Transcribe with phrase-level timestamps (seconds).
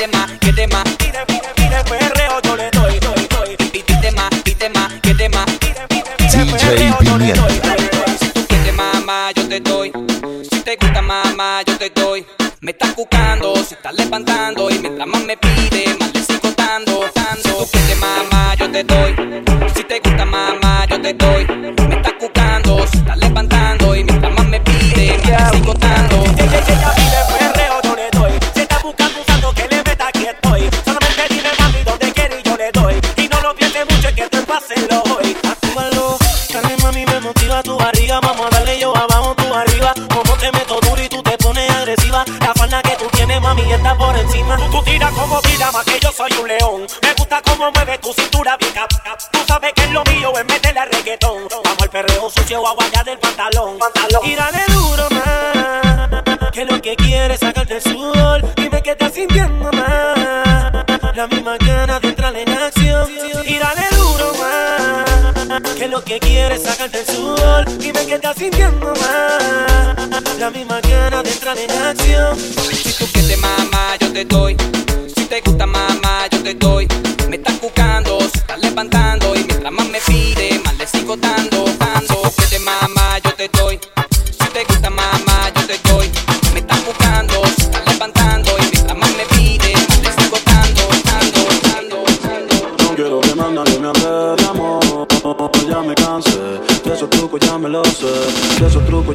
[0.00, 0.84] pide más, que te más.
[0.96, 3.56] Pide, pide, pide perreo, yo le doy, doy, doy.
[3.56, 5.46] Pide más, pide más, que te más.
[5.58, 8.16] Pide, pide, pide perreo, yo le doy, doy, doy.
[8.18, 9.92] Si tú quieres mamá, yo te doy.
[10.50, 12.26] Si te gusta mamá, yo te doy.
[12.60, 12.94] Me estás
[13.66, 17.42] se está levantando y mientras más me pide, más le sigo dando, dando.
[17.42, 19.14] Si tú quieres mamá, yo te doy.
[19.74, 21.79] Si te gusta mamá, yo te doy.
[42.50, 44.56] La falda que tú tienes, mami, está por encima.
[44.72, 46.84] Tú, tiras como tira, más que yo soy un león.
[47.00, 49.20] Me gusta cómo mueve tu cintura bien cap, cap.
[49.30, 51.46] Tú sabes que es lo mío, es meterle al reggaetón.
[51.48, 52.60] Vamos al perreo sucio,
[52.92, 53.78] ya del pantalón.
[53.78, 54.22] pantalón.
[54.24, 56.50] Y dale duro, más.
[56.50, 58.54] Que lo que quieres es sacarte el sudor.
[58.56, 60.19] Dime que estás sintiendo más.
[65.90, 67.78] Lo que quieres es sacarte el sudor.
[67.78, 70.38] Dime que estás sintiendo más.
[70.38, 72.38] La misma gana de entrar en acción.
[72.38, 74.56] Si tú quieres mamá, yo te doy.
[75.14, 76.86] Si te gusta mamá, yo te doy.
[77.28, 81.49] Me estás cucando, se está levantando y mientras más me pide, más le sigo dando.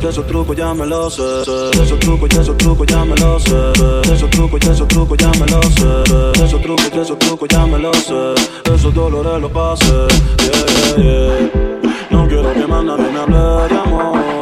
[0.06, 1.42] De esos trucos, ya me lo sé.
[1.82, 3.72] Esos trucos, de esos trucos, ya me lo sé.
[4.14, 6.44] Esos trucos, de esos trucos, ya me lo sé.
[6.44, 8.36] Esos trucos, de esos trucos, ya me lo sé.
[8.72, 10.08] Esos dolores los pasé.
[10.38, 12.08] Yeah, yeah, yeah.
[12.12, 14.35] No quiero que más nadie me hable de amor.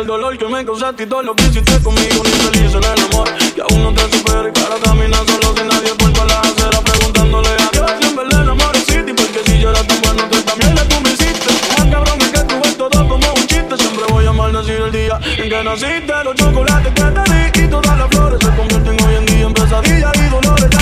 [0.00, 2.22] Del dolor que me causaste y todo lo que hiciste conmigo.
[2.24, 3.28] Ni feliz en el amor.
[3.54, 6.80] Y aún no te supero y para caminar solo sin nadie por toda la acera
[6.80, 7.90] preguntándole a Dios.
[8.00, 9.12] Si en verdad el amor existe.
[9.14, 11.52] Porque si yo era tan bueno, tú también le tú me hiciste.
[11.76, 13.76] Más cabrón que tú ves todo como un chiste.
[13.76, 16.24] Siempre voy a maldecir el día en que naciste.
[16.24, 19.52] Los chocolates que te di y todas las flores se convierten hoy en día en
[19.52, 20.79] pesadillas y dolores.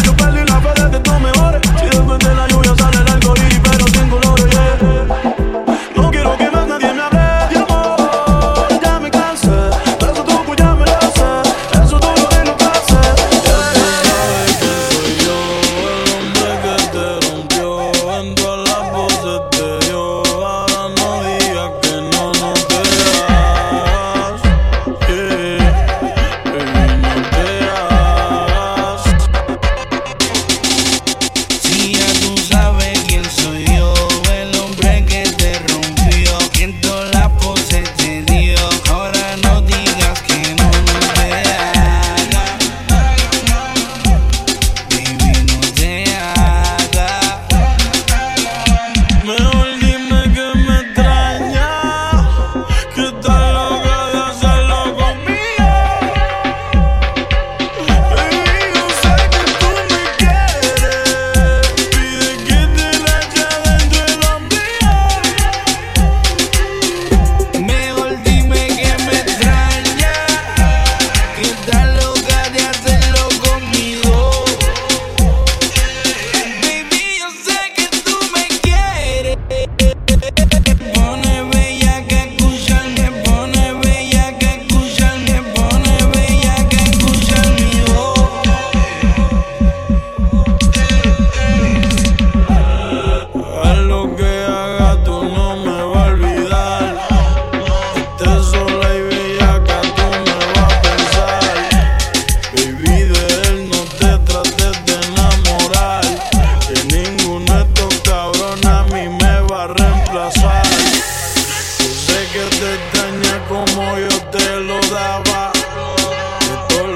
[114.60, 115.52] Lo daba.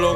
[0.01, 0.15] Lo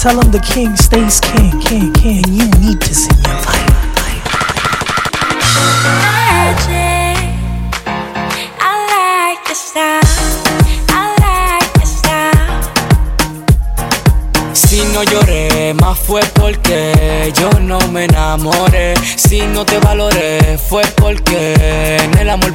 [0.00, 2.24] Tell him the king stays king, king, king.
[2.32, 3.29] You need to sing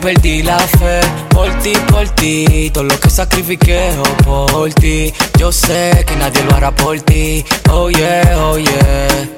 [0.06, 1.02] perdí la fe.
[1.30, 3.90] Por ti, por ti, todo lo que sacrifiqué
[4.28, 5.12] oh, por ti.
[5.40, 7.44] Yo sé que nadie lo hará por ti.
[7.72, 9.30] Oh yeah, oh yeah.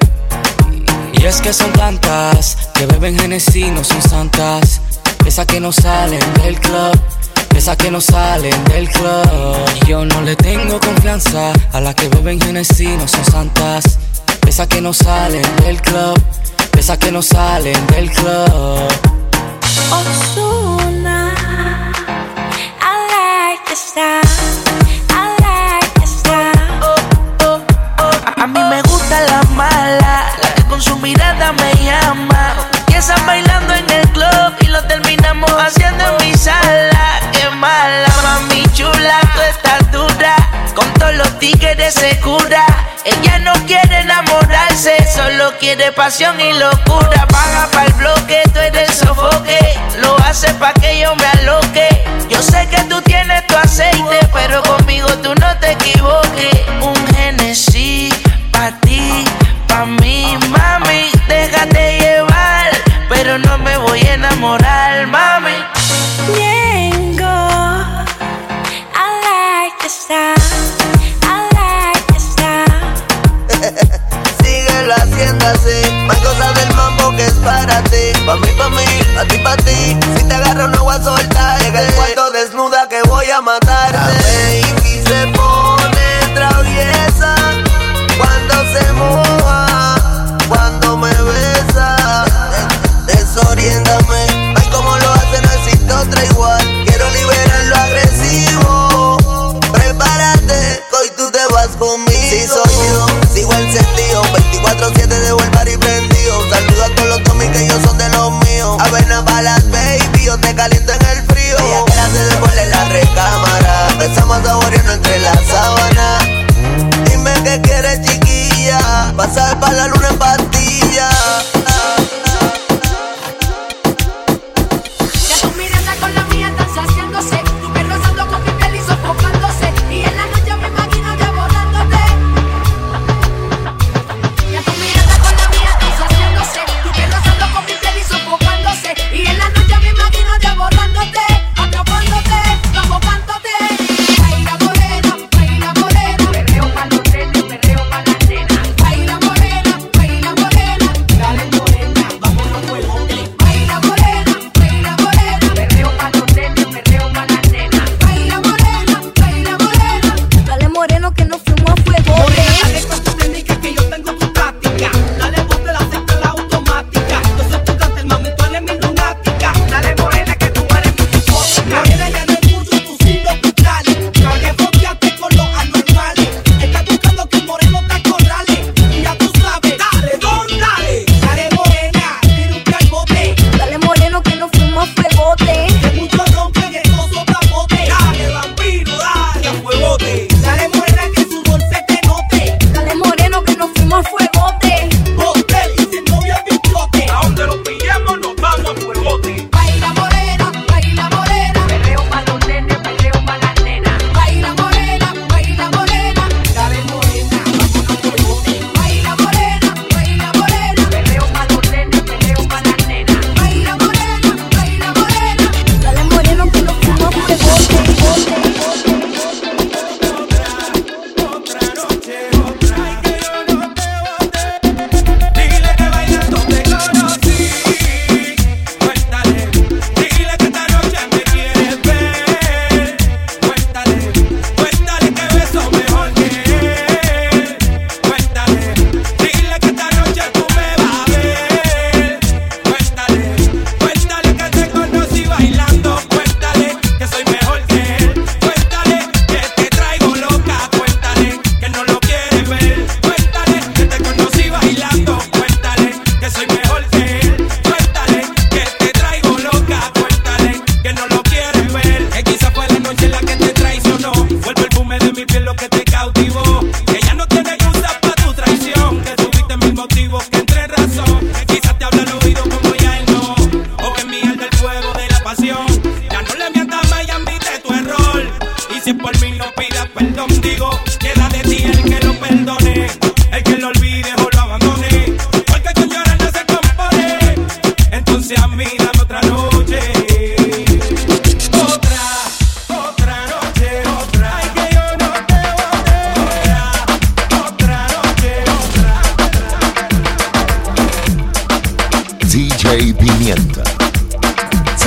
[1.14, 4.82] Y es que son tantas que beben Genesis, no son santas.
[5.24, 7.00] Esas que no salen del club,
[7.56, 9.86] esas que no salen del club.
[9.86, 13.98] Yo no le tengo confianza a las que beben Genesis, no son santas.
[14.46, 16.22] Esas que no salen del club,
[16.78, 19.17] esas que no salen del club.
[33.28, 36.97] Bailando en el club y lo terminamos haciendo en mi sala.
[41.38, 42.66] Tigres se cura.
[43.04, 47.26] Ella no quiere enamorarse, solo quiere pasión y locura.
[47.28, 49.58] Paga para el bloque, tú eres el sofoque.
[50.00, 51.88] Lo hace pa' que yo me aloque.
[52.28, 56.60] Yo sé que tú tienes tu aceite, pero conmigo tú no te equivoques.
[56.82, 58.12] Un Genesis
[58.50, 59.24] pa' ti,
[59.68, 60.17] pa' mí,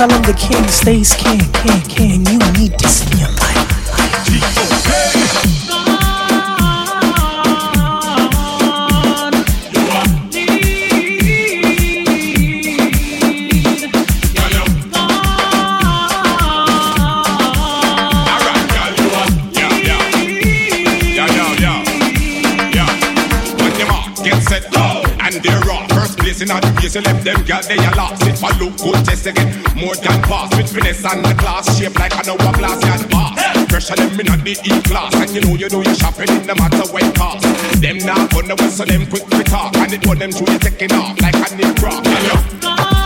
[0.02, 2.26] Tell him the king stays king, king, king.
[2.26, 3.11] And you need this
[26.92, 28.22] select them girls they are lost.
[28.26, 29.48] It my look good, just again.
[29.74, 31.64] More than fast with finesse and a class.
[31.78, 33.66] Shape like an hourglass, can pass.
[33.66, 35.14] Pressure them in the E class.
[35.14, 37.44] And you know you do your shopping in the matter what cost.
[37.80, 39.74] Them now gonna whistle them quick to talk.
[39.76, 43.01] And it put them to be taking off like a new rock.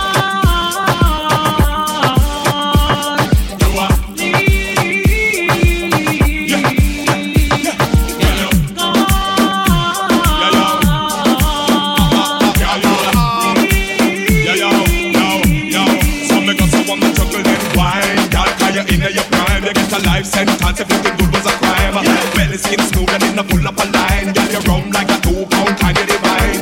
[22.67, 24.35] skin smooth and in a pull up a line.
[24.35, 26.61] Girl, you roam like a two pound kind of divine.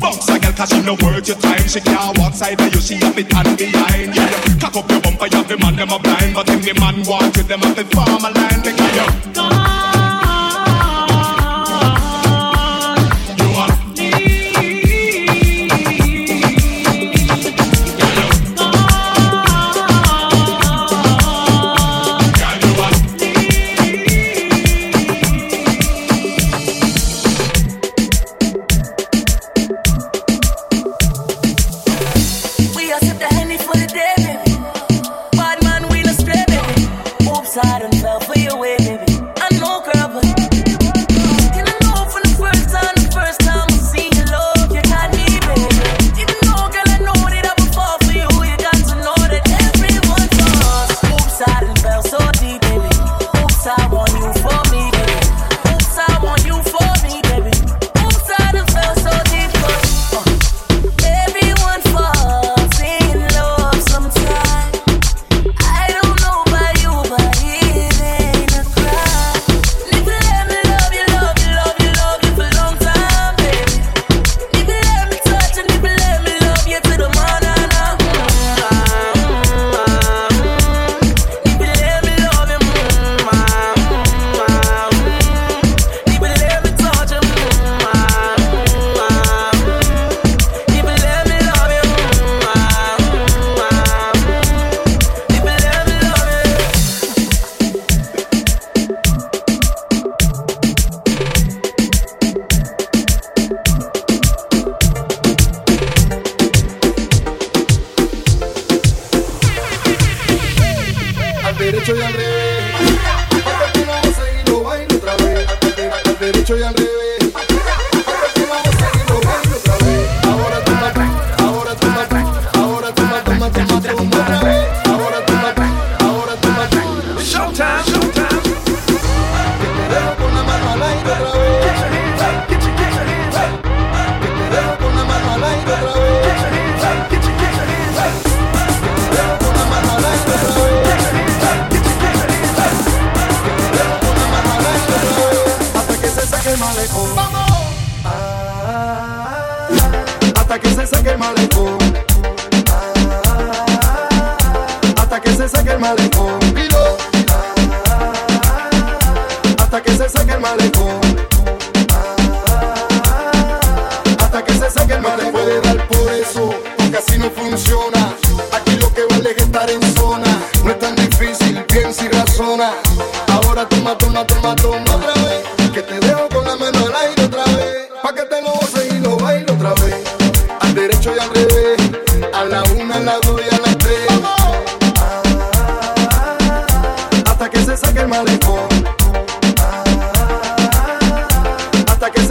[0.00, 1.66] Bounce a girl cause she no worth your time.
[1.68, 4.14] She can't walk side of you, she have it and behind.
[4.14, 4.30] Yeah,
[4.60, 6.96] cock up your bumper, you have the man them a blind, but if the man
[7.06, 8.83] want you, them have to farm a line.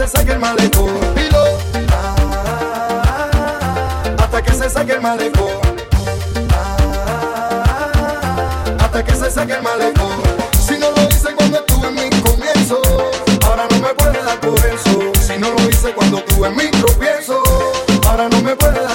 [0.06, 0.90] se saque el malecón.
[1.90, 3.30] Ah,
[4.18, 5.48] hasta que se saque el malecón.
[6.50, 7.92] Ah,
[8.80, 10.10] hasta que se saque el malecón.
[10.66, 12.82] Si no lo hice cuando estuve en mi comienzo,
[13.46, 15.12] ahora no me puede dar por eso.
[15.26, 17.42] Si no lo hice cuando tuve mi tropiezo,
[18.06, 18.93] ahora no me puede dar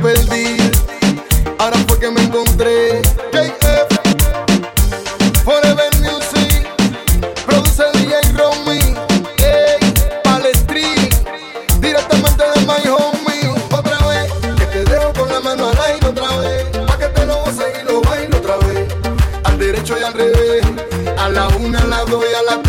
[0.00, 0.56] perdí,
[1.58, 3.02] ahora fue que me encontré.
[3.32, 3.88] JF,
[5.44, 6.66] Forever Music,
[7.46, 8.80] produce DJ Romy,
[9.38, 9.78] hey,
[10.24, 10.94] Palestri,
[11.80, 13.48] directamente de My Homie.
[13.70, 17.26] Otra vez, que te dejo con la mano al aire otra vez, pa' que te
[17.26, 18.88] lo goces y lo bailo otra vez.
[19.44, 20.64] Al derecho y al revés,
[21.18, 22.59] a la una, a la dos y a la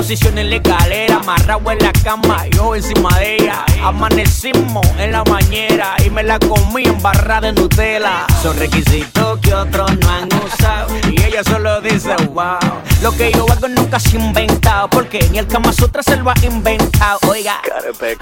[0.00, 3.66] posiciones en la escalera, amarrado en la cama, yo encima de ella.
[3.84, 8.24] Amanecimos en la bañera y me la comí en barra de Nutella.
[8.42, 12.56] Son requisitos que otros no han usado y ella solo dice wow.
[13.02, 16.30] Lo que yo hago nunca se ha inventado porque ni el Kama Sutra se lo
[16.30, 17.18] ha inventado.
[17.28, 17.60] Oiga,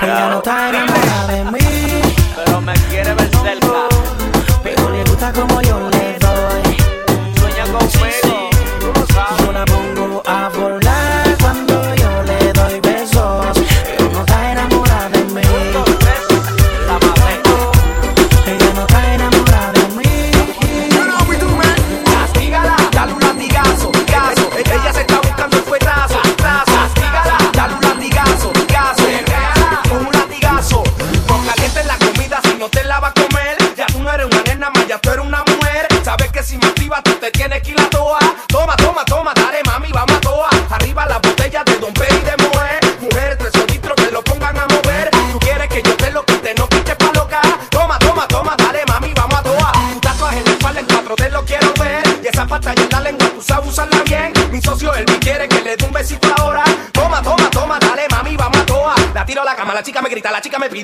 [0.02, 1.58] Ella no está enamorada de mí.
[2.34, 3.86] pero me quiere ver cerca.
[4.64, 6.67] Pero le gusta como yo le doy.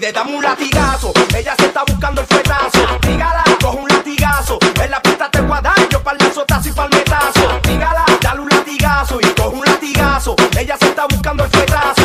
[0.05, 1.13] Pide, dame un latigazo.
[1.35, 2.79] Ella se está buscando el fuetazo.
[3.03, 4.59] Dígala, coge un latigazo.
[4.83, 7.61] En la pista te voy a dar, yo pa'l azotazo y palmetazo.
[7.63, 10.37] Dígala, dale un latigazo y coge un latigazo.
[10.59, 12.04] Ella se está buscando el fuetazo.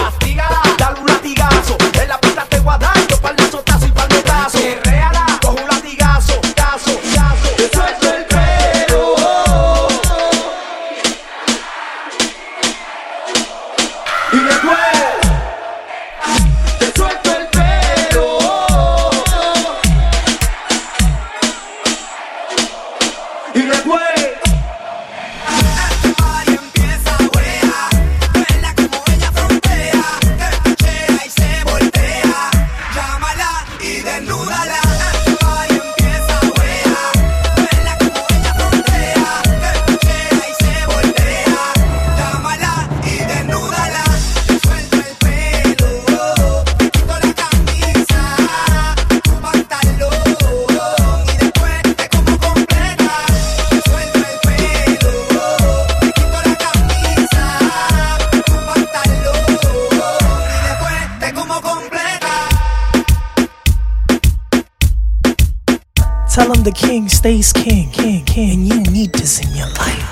[66.40, 68.52] Tell him the king stays king, king, king.
[68.52, 70.08] And you need this in your life.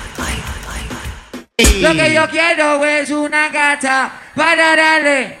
[1.80, 5.38] Lo que yo quiero es una gata para darle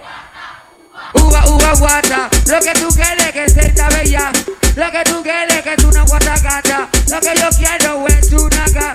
[1.12, 2.30] uva, uva, guata.
[2.46, 4.32] Lo que tú quieres que sea bella.
[4.76, 6.88] Lo que tú quieres que es una guata gata.
[7.10, 8.94] Lo que yo quiero es una gata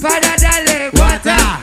[0.00, 1.60] para darle guata.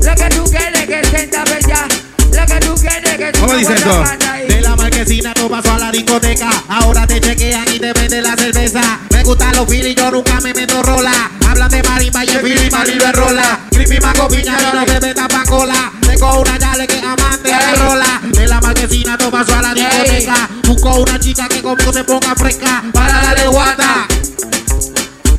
[0.00, 2.05] Lo que tú quieres que sea bella.
[2.36, 4.04] Lo que tú quieres que es ¿Cómo dice esto?
[4.48, 6.50] De la marquesina tú pasó a la discoteca.
[6.68, 9.00] Ahora te chequean y te venden la cerveza.
[9.10, 11.30] Me gustan los filis, yo nunca me meto rola.
[11.48, 13.60] Hablan de marimba y el fili marido es rola.
[13.70, 15.92] Creepy maco piña, yo no te metas pa' cola.
[16.02, 18.20] Tengo una yale que amante de rola.
[18.22, 20.48] De la marquesina tú pasó a la discoteca.
[20.64, 24.06] Busco una chica que conmigo se ponga fresca para darle guata.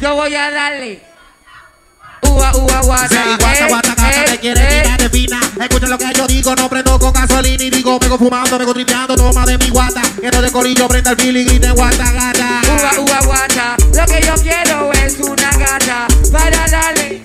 [0.01, 1.06] Yo voy a darle.
[2.37, 3.07] Uva, uva, guata.
[3.09, 4.81] Sí, guata, eh, guata, gata, eh, te quiere eh.
[4.83, 5.39] tirar de fina.
[5.59, 9.15] Escucha lo que yo digo, no prendo con gasolina y digo, vengo fumando, vengo tripeando,
[9.15, 10.01] toma de mi guata.
[10.19, 12.61] Quiero de corillo, prenda el feeling y de guata, gata.
[12.75, 13.75] Uva, uva, guata.
[13.91, 17.21] Lo que yo quiero es una gata para darle.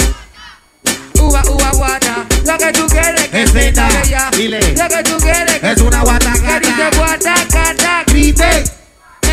[1.21, 2.25] Uva, uva, guata.
[2.47, 4.75] Lo que tú quieres que Es dile.
[4.75, 6.61] Lo que tú quieres que Es una guata, Que gata.
[6.61, 8.82] dice guata, gata, grite.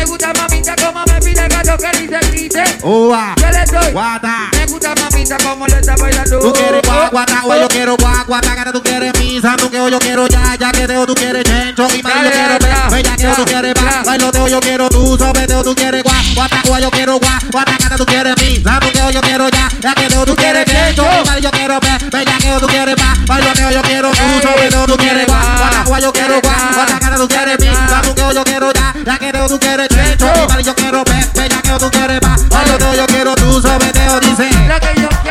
[0.00, 2.64] Me gusta mamita como me pide gato que dice grite.
[2.82, 3.92] Uva, Yo le doy.
[3.92, 4.48] guata.
[4.52, 6.38] Me gusta mamita como le está bailando.
[6.38, 9.98] Tú quieres guá, guata, o yo quiero guata, gata, tú quieres misa, tú que yo
[9.98, 13.26] quiero ya, ya que teo, tú quieres chencho, y más yo quiero ver, bella que
[13.26, 17.18] tú quieres más, bailoteo yo quiero tú, sobeteo tú quieres guá, guata, guá, yo quiero
[17.18, 20.34] guá, guata, gata, tú quieres misa, tú que yo quiero ya, ya que teo, tú
[20.34, 24.10] quieres chencho, y más yo quiero ver, bella que tú quieres más, bailoteo yo quiero
[24.12, 28.00] tú, sobeteo tú quieres guá, guata, guá, yo quiero guá, guata, gata, tú quieres misa,
[28.02, 29.88] tú que yo quiero ya, ya que teo, tú quieres
[30.48, 34.50] más yo quiero ver, bella que tú quieres más, bailoteo yo quiero tú, sobeteo, dice.
[34.68, 35.29] Lo que yo quiero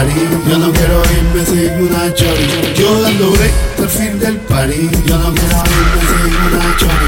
[0.00, 2.74] Yo no quiero irme sin una chori.
[2.74, 7.06] Yo dando hasta el fin del party Yo no quiero irme sin una chori.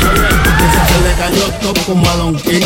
[0.69, 2.61] Esa se le cayó con Balon King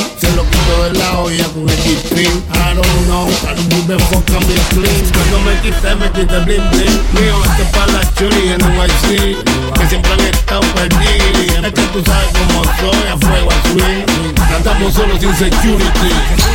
[1.27, 5.03] Con el G-String I don't know, I don't give a fuck, I'm being clean.
[5.11, 7.03] Cuando me quité, me quité bling bling.
[7.19, 9.35] Mío, este es para las chori en NYC
[9.75, 11.67] Que siempre han estado perdidos.
[11.67, 14.27] Es que tú sabes cómo soy, a fuego a swing.
[14.55, 16.15] Andamos solo sin security.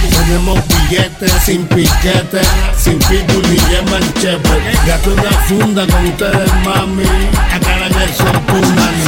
[0.10, 2.42] Tenemos billetes sin piquete
[2.78, 7.04] Sin pitbull ni yema en chepe Gato una funda con ustedes mami.
[7.52, 9.04] Acá la que son punani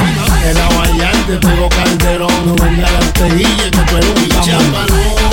[0.46, 2.46] El aguayante pegó calderón.
[2.46, 5.33] No venga la tejilla que tú un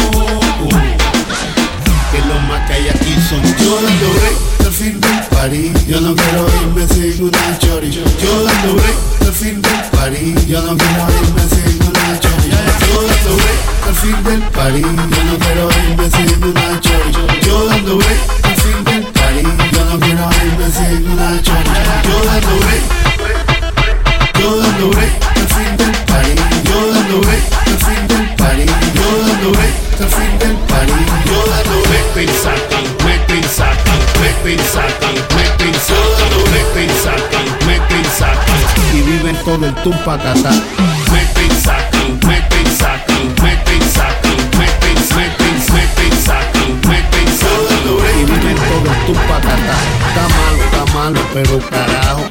[3.29, 7.91] son yo dando break al fin del party yo no quiero irme sin una chori.
[7.91, 12.51] Yo dando break al fin del party yo no quiero irme sin una chori.
[12.89, 17.13] Yo dando break al fin del party yo no quiero irme sin una chori.
[17.47, 21.71] Yo dando break al fin del party yo no quiero irme sin una chori.
[22.09, 22.85] Yo dando break.
[24.41, 28.67] Yo dando break al fin del party yo dando break al fin del party
[28.97, 36.25] yo dando break al fin del dando break pensacan me pensacan me pensacan me pensacan
[36.53, 38.61] me pensacan me pensacan
[38.95, 40.51] y viven todo el tumpacata
[41.13, 48.25] me pensacan me pensacan me pensacan me pens me pens me pensacan me pensacan y
[48.25, 49.77] viven todo el tumpacata
[50.09, 52.25] está malo está malo pero carajo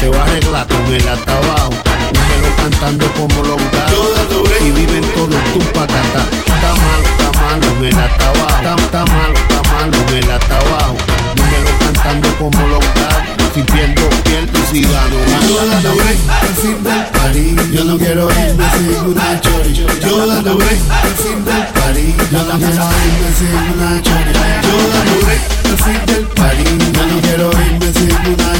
[0.00, 1.70] se va a arreglar con el hasta abajo.
[2.14, 7.23] Número cantando como los gatos Y viven todo el tumpacata Está malo,
[7.54, 10.96] malo, en el hasta abajo Está, malo, está malo, en el hasta abajo
[11.36, 15.16] Número cantando como los gatos Si pierdo, pierdo, si gano
[15.48, 20.26] Yo dando break al fin del party Yo no quiero irme sin una chori Yo
[20.26, 25.14] dando break al fin del party Yo no quiero irme sin una chori Yo dando
[25.24, 28.53] break al fin del party Yo no quiero irme sin una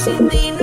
[0.00, 0.59] Yo sin ti